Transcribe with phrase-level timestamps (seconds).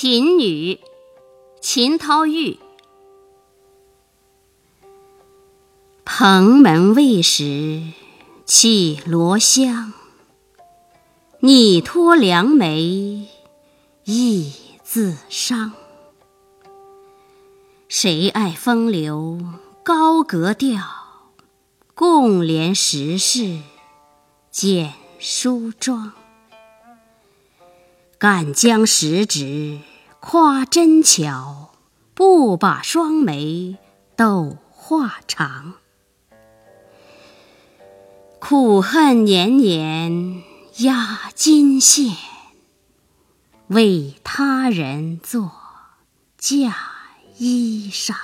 [0.00, 0.78] 贫女，
[1.60, 2.60] 秦涛玉。
[6.04, 7.82] 蓬门未识
[8.44, 9.92] 绮罗香，
[11.40, 13.26] 拟托良媒
[14.04, 14.52] 意
[14.84, 15.72] 自伤。
[17.88, 19.40] 谁爱风流
[19.82, 20.80] 高格调，
[21.96, 23.58] 共怜时世
[24.52, 26.12] 简梳妆。
[28.20, 29.78] 敢将十指
[30.20, 31.70] 夸真巧，
[32.12, 33.78] 不把双眉
[34.16, 35.74] 斗画长。
[38.40, 40.42] 苦恨年年
[40.78, 42.16] 压金线，
[43.68, 45.52] 为他人做
[46.36, 46.74] 嫁
[47.38, 48.14] 衣裳。